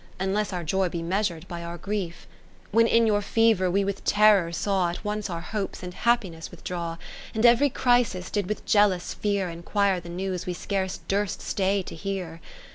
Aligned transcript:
Unless 0.19 0.51
our 0.51 0.63
joy 0.63 0.89
be 0.89 1.03
measur'd 1.03 1.47
by 1.47 1.61
our 1.63 1.77
grief. 1.77 2.25
When 2.71 2.87
in 2.87 3.05
your 3.05 3.21
fever 3.21 3.69
we 3.69 3.83
with 3.85 4.03
terror 4.03 4.51
saw 4.51 4.89
At 4.89 5.05
once 5.05 5.29
our 5.29 5.41
hopes 5.41 5.83
and 5.83 5.93
happiness 5.93 6.49
withdraw; 6.49 6.95
Tl'o 6.97 6.97
the 6.97 6.97
Queen 6.97 7.05
s 7.05 7.35
Majesty 7.35 7.37
And 7.37 7.45
every 7.45 7.69
crisis 7.69 8.31
did 8.31 8.47
with 8.49 8.65
jealous 8.65 9.13
fear 9.13 9.47
Inquire 9.47 9.99
the 9.99 10.09
news 10.09 10.47
we 10.47 10.55
scarce 10.55 11.01
durst 11.07 11.39
stay 11.43 11.83
to 11.83 11.93
hear. 11.93 12.41